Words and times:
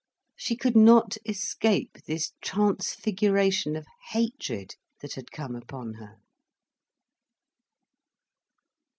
She 0.35 0.55
could 0.55 0.75
not 0.75 1.17
escape 1.27 1.99
this 2.07 2.31
transfiguration 2.41 3.75
of 3.75 3.85
hatred 4.09 4.73
that 4.99 5.13
had 5.13 5.29
come 5.31 5.55
upon 5.55 5.93
her. 5.93 6.15